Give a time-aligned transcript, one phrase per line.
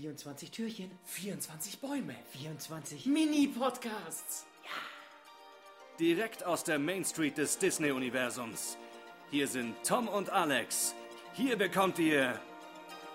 [0.00, 2.14] 24 Türchen, 24 Bäume.
[2.32, 4.46] 24 Mini-Podcasts.
[5.98, 8.78] Direkt aus der Main Street des Disney-Universums.
[9.30, 10.94] Hier sind Tom und Alex.
[11.34, 12.40] Hier bekommt ihr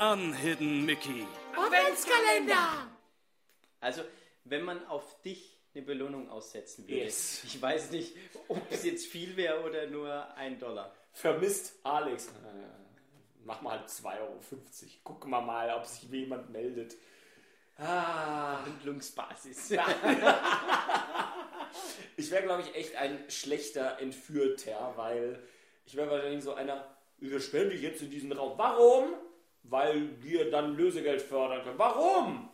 [0.00, 1.24] Unhidden Mickey.
[1.54, 2.88] Adventskalender!
[3.78, 4.02] Also,
[4.42, 7.44] wenn man auf dich eine Belohnung aussetzen würde, Yes.
[7.44, 8.16] ich weiß nicht,
[8.48, 10.92] ob es jetzt viel wäre oder nur ein Dollar.
[11.12, 12.28] Vermisst Alex.
[13.44, 14.40] Mach mal 2,50 Euro.
[15.04, 16.96] Gucken wir mal, ob sich jemand meldet.
[17.78, 19.70] Ah, Handlungsbasis.
[22.16, 25.42] ich wäre, glaube ich, echt ein schlechter Entführter, weil
[25.86, 26.84] ich wäre wahrscheinlich so einer,
[27.18, 28.56] wir sperren dich jetzt in diesen Raum.
[28.56, 29.14] Warum?
[29.64, 31.78] Weil wir dann Lösegeld fördern können.
[31.78, 32.51] Warum?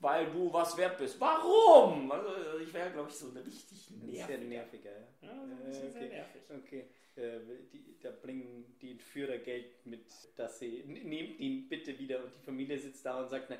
[0.00, 1.20] Weil du was wert bist.
[1.20, 2.10] Warum?
[2.10, 2.28] Also
[2.62, 3.78] ich wäre, glaube ich, so ein richtig
[4.12, 4.48] Sehr nervig.
[4.48, 5.28] nerviger, ja.
[5.28, 6.08] Ja, Äh, sehr okay.
[6.08, 6.42] nervig.
[6.48, 6.84] Okay.
[7.16, 7.40] Äh,
[7.72, 12.32] die, da bringen die Entführer Geld mit, dass sie "N- nehmt ihn bitte wieder und
[12.34, 13.58] die Familie sitzt da und sagt, nein,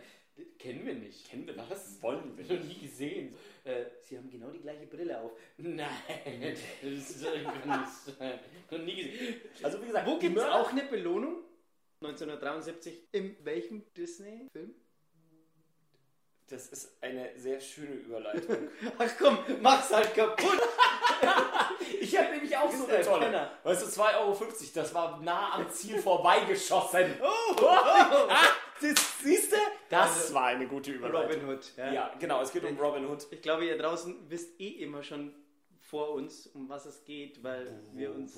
[0.59, 1.29] kennen wir nicht.
[1.29, 1.69] Kennen wir Was?
[1.69, 2.03] das?
[2.03, 3.35] Wollen wir Noch nie gesehen.
[3.65, 5.33] Äh, sie haben genau die gleiche Brille auf.
[5.59, 5.89] Nein,
[6.83, 7.23] das ist
[8.71, 9.41] noch nie gesehen.
[9.63, 11.45] Also wie gesagt, Wo gibt es auch eine Belohnung?
[12.03, 13.09] 1973.
[13.13, 14.75] In welchem Disney-Film?
[16.51, 18.69] Das ist eine sehr schöne Überleitung.
[18.99, 20.59] Ach komm, mach's halt kaputt.
[22.01, 23.27] Ich habe nämlich auch so eine ein tolle.
[23.27, 23.51] Penner.
[23.63, 24.37] Weißt du, 2,50 Euro,
[24.75, 27.15] das war nah am Ziel vorbeigeschossen.
[27.23, 28.47] Oh, Ah,
[28.81, 29.57] das, siehst du?
[29.91, 31.41] Das Also, war eine gute Überleitung.
[31.41, 31.73] Robin Hood.
[31.77, 32.15] Ja.
[32.19, 33.27] genau, es geht um Robin Hood.
[33.31, 35.35] Ich glaube, ihr draußen wisst eh immer schon
[35.81, 38.35] vor uns, um was es geht, weil wir uns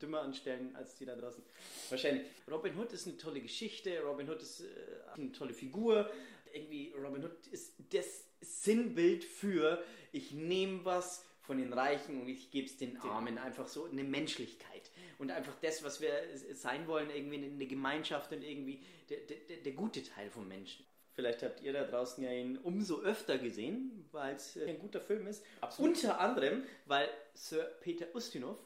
[0.00, 1.42] dümmer anstellen als die da draußen.
[1.90, 2.26] Wahrscheinlich.
[2.50, 4.66] Robin Hood ist eine tolle Geschichte, Robin Hood ist äh,
[5.14, 6.10] eine tolle Figur.
[6.54, 12.50] Irgendwie, Robin Hood ist das Sinnbild für, ich nehme was von den Reichen und ich
[12.50, 13.36] gebe es den Armen.
[13.38, 14.90] Einfach so eine Menschlichkeit.
[15.18, 16.12] Und einfach das, was wir
[16.54, 20.86] sein wollen, irgendwie eine Gemeinschaft und irgendwie der, der, der gute Teil vom Menschen.
[21.12, 25.00] Vielleicht habt ihr da draußen ja ihn umso öfter gesehen, weil es äh, ein guter
[25.00, 25.44] Film ist.
[25.60, 25.96] Absolut.
[25.96, 28.58] Unter anderem, weil Sir Peter Ustinov,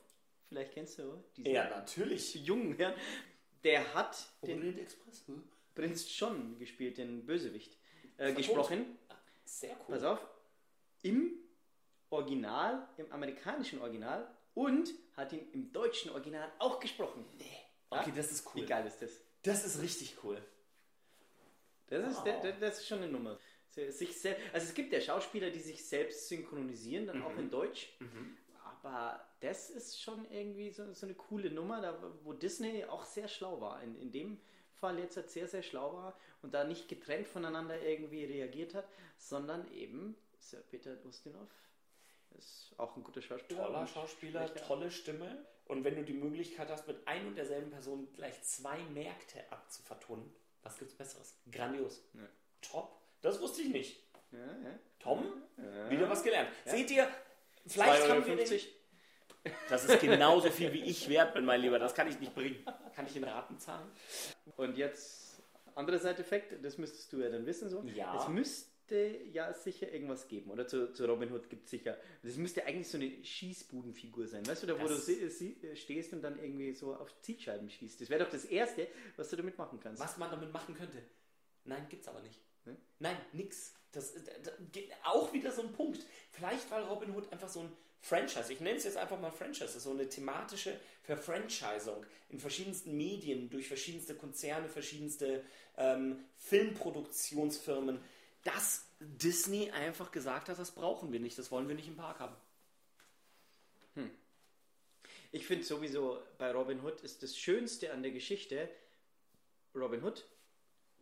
[0.49, 2.35] vielleicht kennst du diesen Ja, natürlich.
[2.37, 2.95] jungen Herrn,
[3.65, 5.27] der hat den Express.
[5.27, 5.43] Hm?
[5.75, 7.77] Prinz John gespielt, den Bösewicht,
[8.19, 8.99] äh, gesprochen.
[9.45, 9.95] Sehr cool.
[9.95, 10.21] Pass auf,
[11.03, 11.33] im
[12.11, 17.25] Original, im amerikanischen Original und hat ihn im deutschen Original auch gesprochen.
[17.39, 17.45] Nee.
[17.91, 18.63] Okay, das ist cool.
[18.63, 19.11] Wie geil ist das?
[19.43, 20.41] Das ist richtig cool.
[21.87, 22.25] Das ist, Wow.
[22.25, 23.39] der, der, das ist schon eine Nummer.
[23.71, 27.97] Sich sel- also es gibt ja Schauspieler, die sich selbst synchronisieren, dann auch in Deutsch.
[28.83, 33.29] Aber das ist schon irgendwie so, so eine coole Nummer, da, wo Disney auch sehr
[33.29, 33.83] schlau war.
[33.83, 34.41] In, in dem
[34.81, 38.89] Fall jetzt halt sehr, sehr schlau war und da nicht getrennt voneinander irgendwie reagiert hat,
[39.17, 41.49] sondern eben Sir Peter Ustinov
[42.37, 43.65] ist auch ein guter Schauspieler.
[43.65, 45.45] Toller Schauspieler, tolle Stimme.
[45.67, 50.33] Und wenn du die Möglichkeit hast, mit ein und derselben Person gleich zwei Märkte abzuvertonen,
[50.63, 51.37] was gibt's Besseres?
[51.51, 52.03] Grandios.
[52.15, 52.29] Ja.
[52.63, 53.01] Top.
[53.21, 54.03] Das wusste ich nicht.
[54.31, 54.79] Ja, ja.
[54.99, 55.43] Tom,
[55.89, 56.51] wieder was gelernt.
[56.65, 57.09] Seht ihr,
[57.67, 58.67] vielleicht haben wir den, 2,50
[59.69, 61.79] Das ist genauso viel wie ich wert bin, mein Lieber.
[61.79, 62.57] Das kann ich nicht bringen.
[62.95, 63.89] Kann ich in Raten zahlen?
[64.57, 65.41] Und jetzt,
[65.75, 67.83] anderer Seite-Effekt, das müsstest du ja dann wissen so.
[67.83, 68.21] Ja.
[68.23, 68.97] Es müsste
[69.33, 70.51] ja sicher irgendwas geben.
[70.51, 71.97] Oder zu, zu Robin Hood gibt es sicher.
[72.23, 74.47] Das müsste eigentlich so eine Schießbudenfigur sein.
[74.47, 78.01] Weißt du, da wo Das- du stehst und dann irgendwie so auf Zielscheiben schießt.
[78.01, 80.03] Das wäre doch das Erste, was du damit machen kannst.
[80.03, 81.03] Was man damit machen könnte.
[81.65, 82.41] Nein, gibt's aber nicht.
[82.65, 82.77] Hm?
[82.99, 83.75] Nein, nix.
[83.93, 86.01] Das ist da- geht auch wieder so ein Punkt.
[86.33, 89.79] Vielleicht weil Robin Hood einfach so ein Franchise, ich nenne es jetzt einfach mal Franchise,
[89.81, 95.45] so eine thematische Verfranchisung in verschiedensten Medien, durch verschiedenste Konzerne, verschiedenste
[95.77, 98.01] ähm, Filmproduktionsfirmen,
[98.45, 102.21] dass Disney einfach gesagt hat, das brauchen wir nicht, das wollen wir nicht im Park
[102.21, 102.37] haben.
[105.31, 108.71] Ich finde sowieso bei Robin Hood ist das Schönste an der Geschichte
[109.75, 110.27] Robin Hood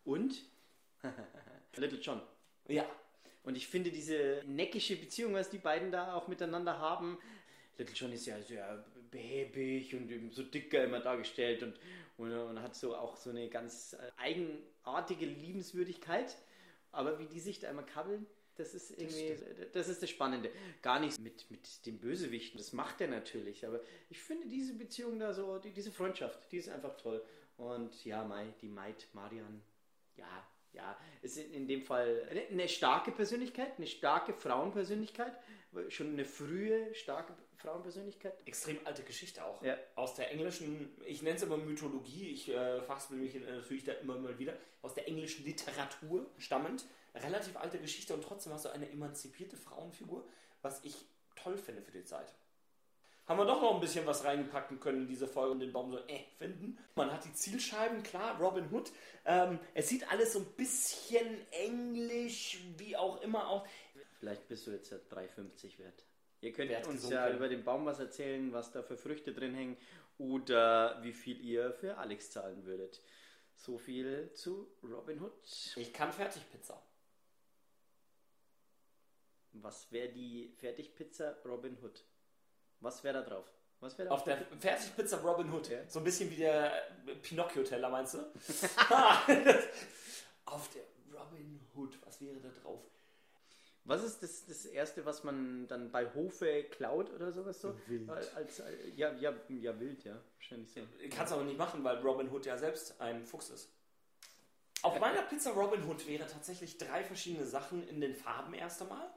[0.05, 0.43] und
[1.77, 2.21] Little John.
[2.67, 2.85] Ja,
[3.47, 7.17] Und ich finde diese neckische Beziehung, was die beiden da auch miteinander haben.
[7.79, 11.79] Little John ist ja sehr behäbig und eben so dicker immer dargestellt und,
[12.19, 16.37] und, und hat so auch so eine ganz äh, eigenartige Liebenswürdigkeit.
[16.91, 18.27] Aber wie die sich da immer kabbeln,
[18.57, 19.37] das ist irgendwie,
[19.73, 20.51] das ist das Spannende.
[20.83, 23.65] Gar nicht mit, mit den Bösewichten, das macht er natürlich.
[23.65, 27.23] Aber ich finde diese Beziehung da so, die, diese Freundschaft, die ist einfach toll.
[27.59, 29.63] Und ja, Mai, die Maid, Marian,
[30.17, 30.47] ja,
[30.77, 35.33] ja, ist in, dem Fall eine, starke Persönlichkeit, eine starke Frauenpersönlichkeit,
[35.89, 38.35] schon eine frühe, starke Frauenpersönlichkeit.
[38.45, 39.63] extrem alte Geschichte auch.
[39.63, 39.77] Ja.
[39.95, 44.19] Aus der englischen, ich nenne es immer Mythologie, ich äh, fachsimpel mich natürlich da immer
[44.19, 46.85] mal wieder, aus der englischen Literatur stammend.
[47.15, 50.29] Relativ alte Geschichte und trotzdem hast du eine emanzipierte Frauenfigur,
[50.61, 50.95] was ich
[51.35, 52.35] toll finde für die Zeit.
[53.27, 55.91] Haben wir doch noch ein bisschen was reinpacken können in diese Folge und den Baum
[55.91, 56.79] so äh finden.
[56.95, 58.93] Man hat die Zielscheiben, klar, Robin Hood.
[59.25, 63.63] Ähm, es sieht alles so ein bisschen englisch, wie auch immer aus.
[64.21, 66.05] Vielleicht bist du jetzt ja 3,50 wert.
[66.41, 69.55] Ihr könnt Wert uns ja über den Baum was erzählen, was da für Früchte drin
[69.55, 69.77] hängen
[70.19, 73.03] oder wie viel ihr für Alex zahlen würdet.
[73.57, 75.33] So viel zu Robin Hood.
[75.77, 76.81] Ich kann Fertigpizza.
[79.53, 82.05] Was wäre die Fertigpizza Robin Hood?
[82.81, 83.47] Was wäre da drauf?
[83.81, 85.69] Was wäre da Auf der Fertigpizza Robin Hood.
[85.69, 85.79] Ja.
[85.89, 86.73] So ein bisschen wie der
[87.23, 88.19] Pinocchio-Teller, meinst du?
[90.47, 90.83] Auf der
[91.13, 92.81] Robin Hood, was wäre da drauf?
[93.85, 97.73] Was ist das, das Erste, was man dann bei Hofe klaut oder sowas so?
[97.87, 98.11] Wild.
[98.11, 98.63] Als, als,
[98.97, 100.21] ja, ja, ja, wild, ja.
[100.35, 100.81] Wahrscheinlich so.
[101.11, 103.71] Kannst aber nicht machen, weil Robin Hood ja selbst ein Fuchs ist.
[104.83, 109.09] Auf meiner Pizza Robin Hood wäre tatsächlich drei verschiedene Sachen in den Farben erst einmal.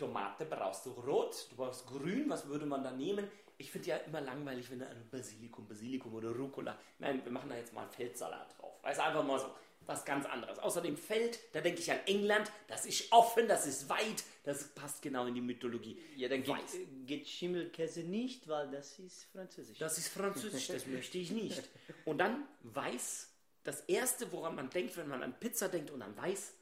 [0.00, 3.28] Tomate brauchst du rot, du brauchst grün, was würde man da nehmen?
[3.58, 6.78] Ich finde ja immer langweilig, wenn da Basilikum, Basilikum oder Rucola.
[6.98, 8.82] Nein, wir machen da jetzt mal einen Feldsalat drauf.
[8.82, 9.50] Weiß einfach mal so.
[9.86, 10.58] Was ganz anderes.
[10.58, 15.02] Außerdem Feld, da denke ich an England, das ist offen, das ist weit, das passt
[15.02, 16.00] genau in die Mythologie.
[16.16, 16.76] Ja, dann geht, Weiß.
[17.06, 19.78] geht Schimmelkäse nicht, weil das ist französisch.
[19.78, 21.62] Das ist französisch, das möchte ich nicht.
[22.04, 23.28] Und dann weiß,
[23.64, 26.52] das erste, woran man denkt, wenn man an Pizza denkt und an weiß,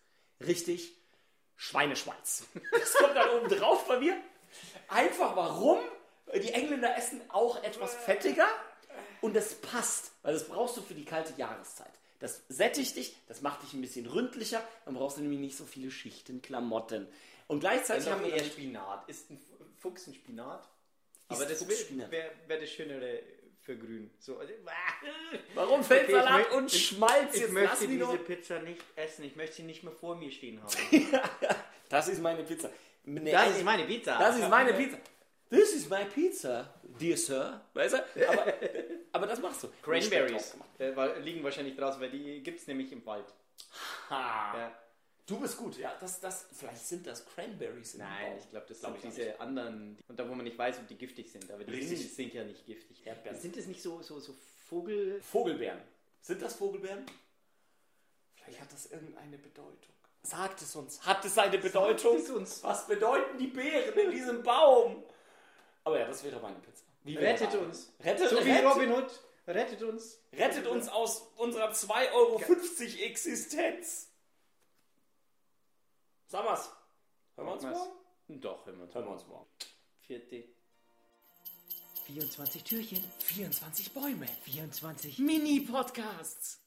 [0.46, 0.94] richtig,
[1.58, 2.44] Schweineschweiz.
[2.72, 4.16] Das kommt dann oben drauf bei mir.
[4.88, 5.78] Einfach warum?
[6.34, 8.46] Die Engländer essen auch etwas fettiger
[9.20, 11.90] und das passt, weil das brauchst du für die kalte Jahreszeit.
[12.20, 15.64] Das sättigt dich, das macht dich ein bisschen ründlicher, dann brauchst du nämlich nicht so
[15.64, 17.06] viele Schichten Klamotten.
[17.46, 19.08] Und gleichzeitig haben wir eher Spinat.
[19.08, 19.40] Ist ein
[19.78, 20.68] Fuchs ein Spinat?
[21.28, 22.10] Aber Ist das Fuchs Spinat?
[22.10, 23.20] wäre wär das Schönere
[23.68, 24.10] für grün.
[24.18, 24.52] So, also,
[25.54, 27.34] Warum Okay, ich Feldsalat mö- und ich- Schmalz?
[27.34, 29.24] Ich Jetzt möchte lass mich diese doch- Pizza nicht essen.
[29.24, 30.72] Ich möchte sie nicht mehr vor mir stehen haben.
[31.90, 32.68] Das ist meine Pizza.
[33.04, 34.18] Nee, Das ist meine Pizza.
[34.18, 34.98] Das ist meine Pizza.
[35.50, 37.62] This is my pizza, dear sir.
[37.72, 38.28] Weißt du?
[38.28, 38.52] Aber,
[39.12, 39.68] aber das machst du.
[39.82, 43.24] Cranberries äh, liegen wahrscheinlich draußen, weil die gibt es nämlich im Wald.
[44.10, 44.54] Ha.
[44.58, 44.78] Ja.
[45.28, 45.94] Du bist gut, ja.
[46.00, 47.94] Das, das, vielleicht sind das Cranberries.
[47.94, 49.98] im Nein, ich glaube, das Glaub sind diese anderen.
[50.08, 51.50] Und da, wo man nicht weiß, ob die giftig sind.
[51.50, 51.98] Aber die Richtig.
[51.98, 53.06] sind, sind ja nicht giftig.
[53.06, 53.38] Erdbeeren.
[53.38, 54.34] Sind das nicht so, so, so
[54.68, 55.20] Vogel...
[55.20, 55.80] Vogelbeeren.
[56.22, 57.04] Sind das Vogelbeeren?
[58.36, 59.92] Vielleicht hat das irgendeine Bedeutung.
[60.22, 61.04] Sagt es uns.
[61.04, 62.16] Hat es eine Bedeutung?
[62.16, 62.62] es uns.
[62.64, 65.04] Was bedeuten die Beeren in diesem Baum?
[65.84, 66.84] Aber ja, das wäre meine Pizza.
[67.04, 67.92] Wie Rettet uns.
[68.02, 69.10] Rettet, So wie rettet, Robin Hood.
[69.46, 70.18] Rettet uns.
[70.32, 72.40] rettet uns aus unserer 2,50 Euro
[73.04, 74.08] Existenz.
[76.28, 76.70] Sag mal's.
[77.36, 78.40] Hören wir uns morgen?
[78.42, 78.86] Doch, immer.
[78.92, 79.46] Hören wir uns morgen.
[80.02, 80.44] Vierte.
[82.04, 84.26] 24 Türchen, 24 Bäume.
[84.44, 86.60] 24 Mini-Podcasts.